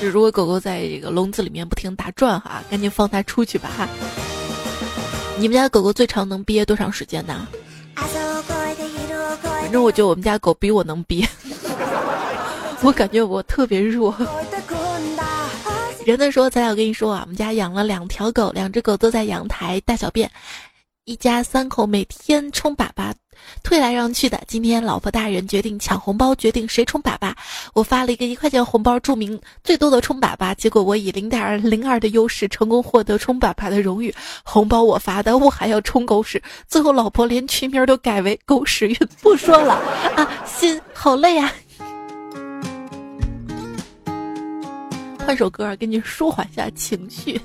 [0.00, 3.88] 如果狗狗在这个笼子里面不停打转哈，赶紧放它出去吧哈。
[5.38, 7.48] 你们家狗狗最长能憋多长时间呢？
[7.96, 11.28] 反正我觉得我们家狗比我能憋，
[12.82, 14.14] 我感觉我特别弱。
[16.04, 20.28] 人的说：“咱俩我跟你说啊，我们家养了两条狗，两只狗都在阳台大小便，
[21.04, 23.14] 一家三口每天冲粑粑，
[23.62, 24.40] 推来让去的。
[24.48, 27.32] 今天老婆大人决定抢红包，决定谁冲粑粑。
[27.72, 30.52] 我发了一个一块钱红包，注明最多的冲粑粑。
[30.56, 34.12] 结果我以零点零二的优势，成功获得冲粑粑的荣誉。
[34.42, 36.42] 红包我发的，我还要冲狗屎。
[36.66, 38.96] 最后老婆连群名都改为狗屎运。
[39.20, 39.74] 不说了
[40.16, 41.52] 啊，心好累啊。”
[45.24, 47.40] 换首歌给你舒缓一下情绪。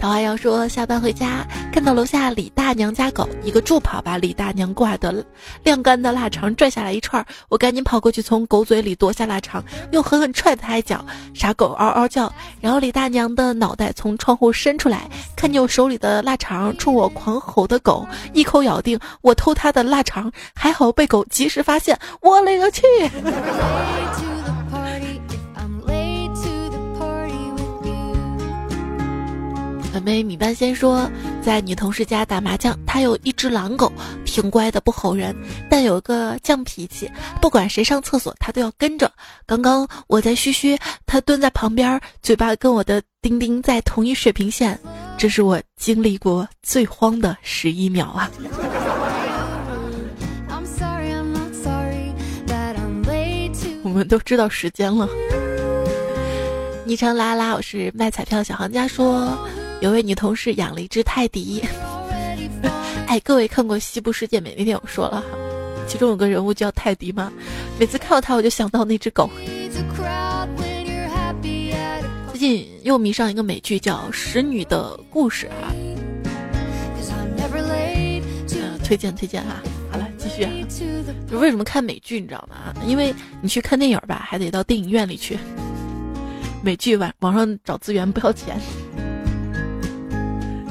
[0.00, 5.24] 桃花妖说，下班回家看到楼下李大娘家狗一个助跑把李大娘挂的
[5.64, 11.04] 晾干的腊肠拽下来一串，我赶紧跑过去从狗嘴里夺下腊肠，又狠狠踹他一脚，
[11.34, 12.32] 傻狗嗷嗷叫。
[12.60, 21.98] 然后李大娘的脑袋从窗户伸出来，看见我手里的腊肠，冲我狂吼的狗一口咬定我偷他的腊肠，还好被狗及时发现。
[22.20, 22.82] 我勒个去！
[30.00, 31.10] 妹米半仙说，
[31.42, 33.92] 在女同事家打麻将，她有一只狼狗，
[34.24, 35.34] 挺乖的，不吼人，
[35.68, 39.10] 但有个犟脾气，不管谁上厕所，它都要跟着。
[39.46, 44.78] 刚刚我在嘘嘘，它蹲在旁边，嘴巴跟我的丁丁在同一水平线，
[45.16, 48.30] 这是我经历过最慌的十一秒啊！
[53.84, 55.08] 我们都知道时间了。
[56.84, 59.36] 昵称拉拉，我是卖彩票小行家说。
[59.80, 61.62] 有位女同事养了一只泰迪，
[63.06, 64.54] 哎，各位看过《西部世界》没？
[64.58, 65.26] 那天我说了哈，
[65.86, 67.32] 其中有个人物叫泰迪嘛，
[67.78, 69.30] 每次看到他，我就想到那只狗。
[72.32, 75.72] 最近又迷上一个美剧，叫《使女的故事》啊，
[78.84, 79.62] 推荐推荐哈。
[79.92, 80.46] 好了，继续。
[81.30, 82.74] 就为什么看美剧，你知道吗？
[82.84, 85.38] 因为你去看电影吧，还得到电影院里去。
[86.62, 88.60] 美剧网网上找资源不要钱。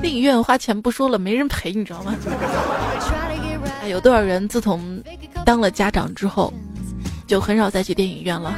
[0.08, 2.16] 电影院花钱不说了，没人陪，你知道吗？
[3.90, 5.04] 有多少人自从
[5.46, 6.54] 当了家长之后，
[7.28, 8.56] 就很少再去电影院了，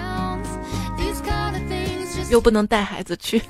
[2.30, 3.42] 又不能带孩子去。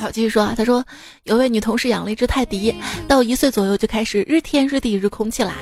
[0.00, 0.82] 好，继续说啊，他说
[1.24, 2.74] 有位女同事养了一只泰迪，
[3.06, 5.52] 到一岁左右就开始日天日地日空气啦。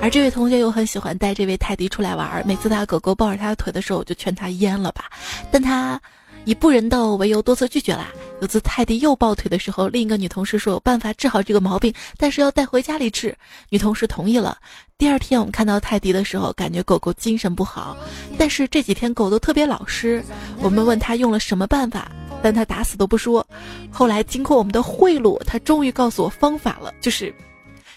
[0.00, 5.06] 而这位同学又很喜欢带这位泰迪出来玩，每次他狗狗抱着他的腿的时候，我就劝他阉了吧，
[5.50, 6.00] 但他
[6.46, 8.08] 以不人道为由多次拒绝啦。
[8.40, 13.36] 有次泰迪又抱腿的时候，另一个女同事说有办法治好这个毛病，但是要带回家里治。
[13.68, 14.56] 女同事同意了。
[14.96, 17.96] 第二天我们看到泰迪的时候，感觉狗狗精神不好，
[18.38, 20.22] 但是这几天狗都特别老实。
[20.60, 22.12] 我们问他用了什么办法，
[22.44, 23.44] 但他打死都不说。
[23.90, 27.34] 后来经过我们的贿赂，他终于告诉我方法了，就是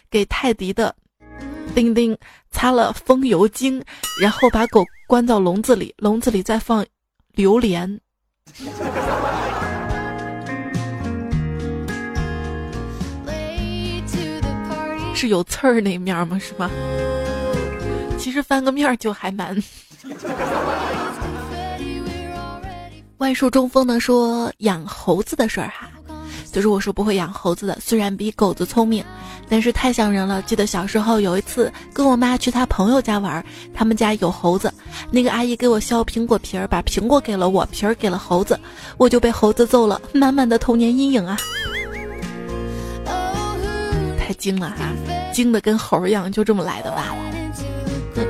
[0.09, 0.95] 给泰迪的。
[1.75, 2.17] 丁丁
[2.49, 3.79] 擦了风油精，
[4.19, 6.83] 然后把狗关到笼子里，笼子里再放
[7.33, 7.99] 榴莲。
[15.15, 16.39] 是有刺儿那面吗？
[16.39, 16.69] 是吗？
[18.17, 19.61] 其实翻个面就还蛮。
[23.17, 25.89] 万树中风呢说养猴子的事儿哈。
[26.51, 29.03] 就是我是不会养猴子的，虽然比狗子聪明，
[29.47, 30.41] 但是太像人了。
[30.41, 33.43] 记得小时候有一次跟我妈去她朋友家玩，
[33.73, 34.73] 他们家有猴子，
[35.11, 38.59] 那个阿姨给我削苹果皮儿，把苹果给了我，皮儿给了猴子，
[38.97, 41.37] 我就被猴子揍了，满满的童年阴影啊！
[44.17, 44.91] 太精了哈，
[45.31, 47.15] 精的跟猴一样，就这么来的吧？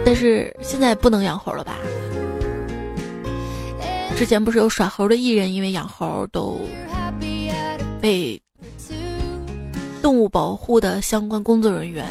[0.05, 1.75] 但是现在不能养猴了吧？
[4.15, 6.59] 之前不是有耍猴的艺人，因为养猴都。
[8.01, 8.41] 被
[10.01, 12.05] 动物保护的相关工作人员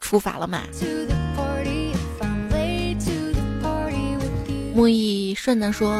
[0.00, 0.62] 处罚了嘛？
[4.74, 5.94] 木易顺的说，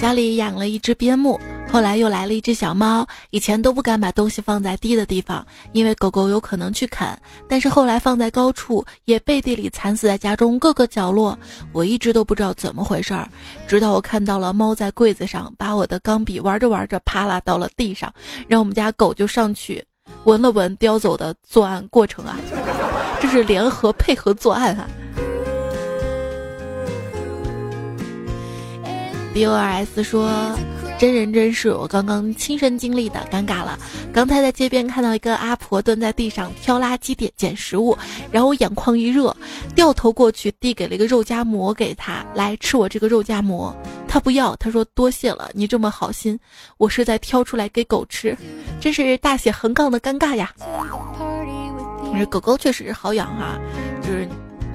[0.00, 1.40] 家里养了一只边牧。
[1.74, 7.08] 后来又来了一只小猫，以前都不敢把东西放在低的地方，因为狗狗有可能去啃。
[7.48, 11.36] 但是后来放在高处，也背地里惨死在家中各个角落。
[11.72, 13.28] 我一直都不知道怎么回事儿，
[13.66, 18.14] 直到我看到了猫在柜子上把我的钢笔玩着玩着啪啦到了地上，
[18.46, 19.84] 然后我们家狗就上去
[20.22, 22.38] 闻了闻叼走的作案过程啊，
[23.20, 24.88] 这是联合配合作案啊。
[29.32, 30.56] B O R S 说。
[31.04, 33.78] 真人真事，我刚刚亲身经历的，尴尬了。
[34.10, 37.94] 刚才在街边看到一个阿婆蹲在地上挑垃圾点捡食物，
[38.32, 39.36] 然后我眼眶一热，
[39.74, 43.76] 掉头过去递给了一个肉夹馍给她，来吃我这个肉夹馍。
[44.08, 46.40] 她不要，她说多谢了，你这么好心，
[46.78, 48.34] 我是在挑出来给狗吃，
[48.80, 50.50] 真是大写横杠的尴尬呀。
[52.30, 53.60] 狗狗确实好养哈，
[54.00, 54.26] 就是。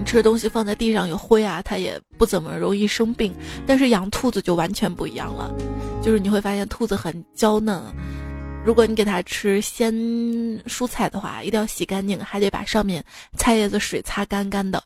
[0.10, 3.32] 吃东西放在地上有灰啊，它也不怎么容易生病。
[3.68, 5.54] 但是养兔子就完全不一样了，
[6.02, 7.80] 就是你会发现兔子很娇嫩，
[8.66, 9.94] 如果你给它吃鲜
[10.66, 13.06] 蔬菜的话，一定要洗干净，还得把上面
[13.38, 14.84] 菜叶子水擦干干的。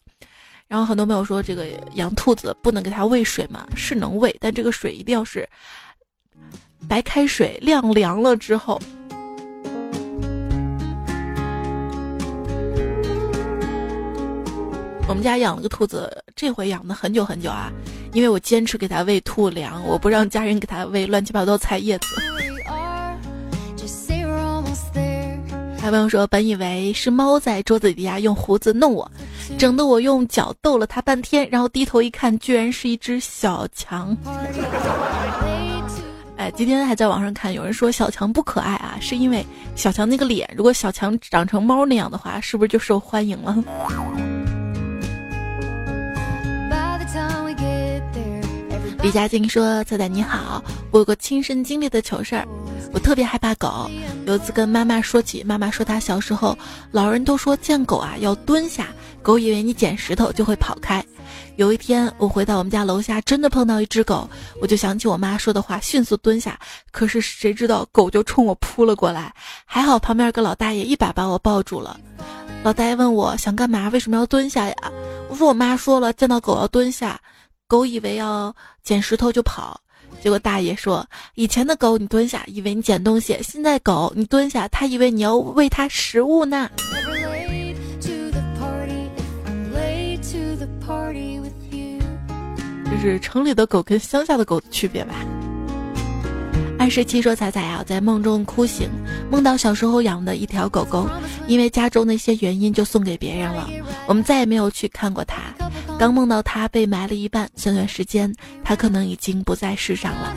[0.67, 5.47] 然后很多朋友说这个养兔子不能给它喂水嘛，是能喂，但这个水一定要是
[6.85, 8.77] 白开水晾凉了之后。
[15.05, 17.71] 我们家养了个兔子，这回养的很久很久啊，
[18.13, 22.07] 因为我坚持给它喂兔粮，我不让家人给它喂乱七八糟菜叶子。
[25.79, 29.11] 还朋友说，本以为是猫在桌子底下用胡子弄我，
[29.57, 34.17] 整得我用脚逗了它半天，然后低头一看，居然是一只小强。
[36.37, 39.45] 哎，今天还在网上看，有人说小强不可爱啊，是因为
[39.75, 43.53] 小强那个脸，如果小强长成猫那样的话，是不是就受欢迎了？
[49.03, 52.47] 李佳静说：“彩彩你好，我有个亲身经历的糗事儿。
[52.93, 53.91] 我特别害怕狗，
[54.25, 56.57] 有次跟妈妈说起，妈妈说她小时候，
[56.89, 58.87] 老人都说见狗啊要蹲下，
[59.21, 61.03] 狗以为你捡石头就会跑开。
[61.57, 64.25] 有一天我回到我们家楼下，真的碰到一只狗，
[64.61, 66.57] 我就想起我妈说的话，迅速蹲下。
[66.89, 69.33] 可是谁知道狗就冲我扑了过来，
[69.65, 71.99] 还好旁边有个老大爷一把把我抱住了。
[72.63, 74.75] 老大爷问我想干嘛，为什么要蹲下呀？
[75.27, 77.19] 我说我妈说了，见到狗要蹲下。”
[77.67, 79.79] 狗以为要捡石头就跑，
[80.21, 81.05] 结果大爷说
[81.35, 86.69] ：“以前的狗你蹲下，以为你捡东西；现在狗你蹲下，它以为你要喂它食物呢。”
[92.85, 95.15] 这是城里的狗跟乡下的狗的区别吧？
[96.83, 98.89] 二十七说：“彩彩啊，在梦中哭醒，
[99.31, 101.07] 梦到小时候养的一条狗狗，
[101.47, 103.69] 因为家中的一些原因就送给别人了。
[104.05, 105.43] 我们再也没有去看过它。
[105.97, 110.35] 刚梦到它被埋了一半，算算时间，它可能已经不在世上了。”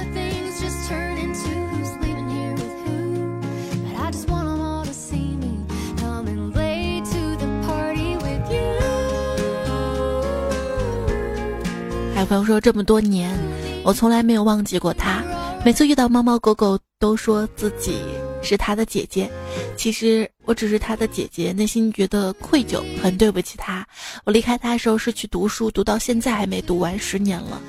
[12.14, 13.36] 还有朋友说：“这么多年，
[13.82, 15.24] 我从来没有忘记过他。”
[15.66, 17.98] 每次遇到猫猫狗狗，都说自己
[18.40, 19.28] 是他的姐姐。
[19.76, 23.84] 其实我只是他的姐姐，内心觉得愧疚，很对不起他。
[24.22, 27.60] 我离开他的时候是去读书，读到现在还没读完，十年了，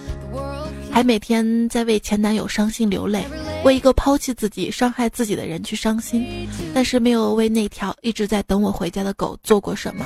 [0.91, 3.25] 还每天在为前男友伤心流泪，
[3.65, 10.05] 为一个抛弃自己、伤害自己的人去伤心，但是没有为那条一直在等我回家的狗做过什么。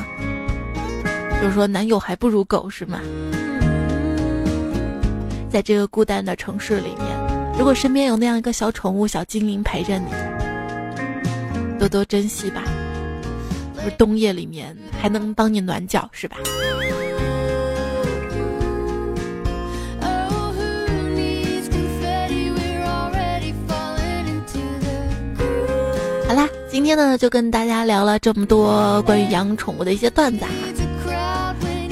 [1.41, 3.01] 就是说，男友还不如狗，是吗？
[5.49, 7.30] 在这个孤单的城市里面，
[7.61, 10.05] 如果身边有那样一个小宠物、小精灵陪着你，
[11.77, 12.63] 多多珍惜吧。
[13.75, 16.37] 不是冬夜里面还能帮你暖脚，是吧？
[26.27, 30.49] 好啦，今天呢就跟大家聊了这么多关于养宠物的一些段子哈。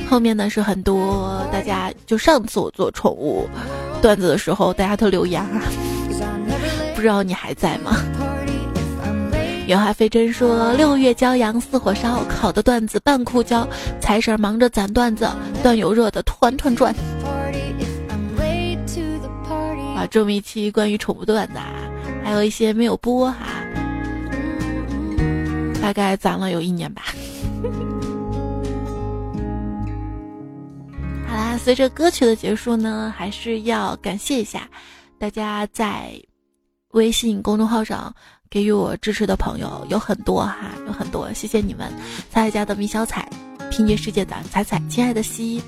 [0.10, 3.48] 后面呢是很多大家就上次我做宠物
[4.02, 5.62] 段子的时候，大家都留言啊，
[6.96, 7.98] 不知道你还在吗？
[9.68, 13.68] 原话飞真说六月骄阳似火烧，烤的段子半枯焦，
[14.02, 15.30] 财神忙着攒段子，
[15.62, 16.92] 段友热的团团转。
[19.96, 21.66] 啊，这么一期关于宠物段子，啊，
[22.24, 23.38] 还有一些没有播哈，
[25.82, 27.04] 大概攒了有一年吧。
[31.64, 34.68] 随着歌曲的结束呢，还是要感谢一下
[35.20, 36.20] 大家在
[36.94, 38.12] 微信公众号上
[38.50, 41.94] 给予我支持的朋友有很多哈，有很多，谢谢你们！
[42.32, 43.30] 彩家的米小彩，
[43.70, 45.62] 拼接世界的彩彩，亲爱的西，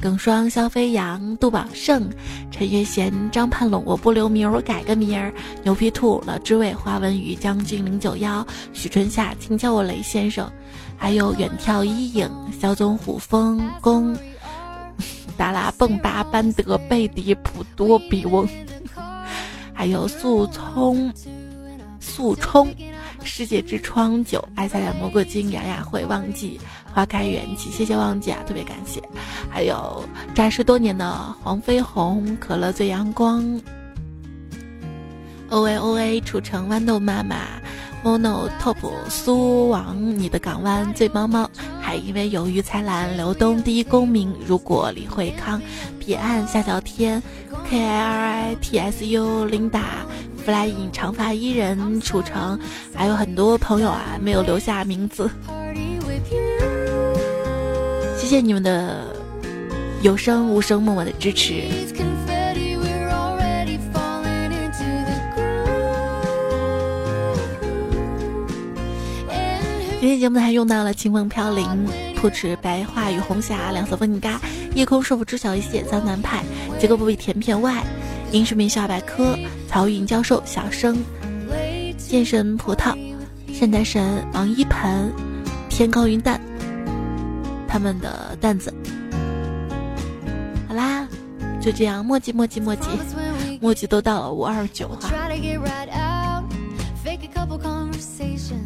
[0.00, 2.10] 耿双、肖飞扬、杜宝胜、
[2.50, 5.32] 陈月贤、张盼龙，我不留名，我改个名儿，
[5.62, 10.50] 牛皮兔、老知伟、花文宇、将军零九幺、许春夏，请叫我雷先生，
[10.96, 12.28] 还有远眺一影、
[12.60, 14.16] 小总虎、风公。
[15.36, 18.48] 达拉蹦巴班德贝迪普多比翁，
[19.72, 21.12] 还有素葱
[22.00, 22.72] 素冲
[23.22, 26.60] 世界之窗九爱赛亚蘑菇精雅雅会忘记
[26.92, 29.02] 花开缘起，谢谢忘记啊，特别感谢。
[29.50, 30.04] 还有
[30.34, 31.12] 扎实多年的
[31.42, 33.60] 黄飞鸿可乐最阳光
[35.50, 37.36] ，O A O A 楚城豌豆妈妈。
[38.04, 38.76] Mono top
[39.08, 41.48] 苏王，你的港湾醉猫猫，
[41.80, 44.30] 还因为有鱼才蓝，刘东第一公民。
[44.46, 45.58] 如果李惠康，
[45.98, 47.22] 彼岸下小天
[47.66, 49.80] ，K I R I T S U Linda
[50.44, 52.58] flying 长发伊人楚成，
[52.94, 55.30] 还有很多朋友啊，没有留下名字。
[58.18, 59.06] 谢谢你们的
[60.02, 61.62] 有声无声默默的支持。
[70.04, 71.66] 今天节目还用到了清风飘零、
[72.14, 74.38] 兔池白桦与红霞、两色风景嘎、
[74.74, 76.44] 夜空是否知晓一些、江南派、
[76.78, 77.82] 结构不比甜片外、
[78.30, 79.34] 英式名校百科、
[79.66, 81.02] 曹云教授、小生、
[81.96, 82.94] 剑神葡萄、
[83.50, 85.10] 现代神王一盆、
[85.70, 86.38] 天高云淡，
[87.66, 88.70] 他们的担子。
[90.68, 91.08] 好啦，
[91.62, 92.90] 就这样，墨迹墨迹墨迹，
[93.58, 95.08] 墨迹都到了五二九哈。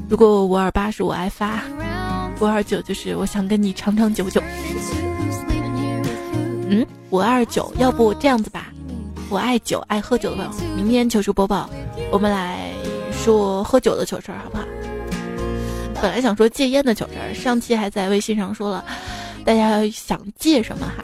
[0.08, 1.62] 如果五二八是我爱发，
[2.40, 4.42] 五二九就是我想跟你长长久久。
[6.70, 8.72] 嗯，五二九，要不这样子吧，
[9.30, 11.68] 我爱酒，爱喝酒的朋友，明天糗事播报，
[12.10, 12.70] 我们来
[13.12, 14.64] 说喝酒的糗事儿，好不好？
[16.00, 18.84] 本来想说戒烟的糗事儿，上期还在微信上说了，
[19.44, 21.02] 大家想戒什么哈？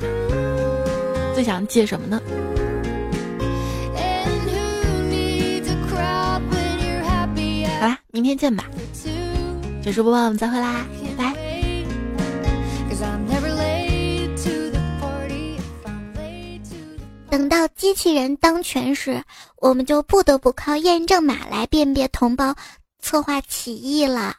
[1.34, 2.20] 最想戒什么呢？
[8.12, 8.64] 明天见吧，
[9.82, 10.87] 就是播报，我们再会啦，
[11.18, 11.35] 拜拜。
[17.30, 19.20] 等到机器人当权时，
[19.57, 22.55] 我们就不得不靠验证码来辨别同胞
[23.01, 24.37] 策划起义了。